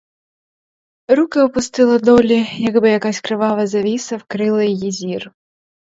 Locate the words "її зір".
4.63-5.31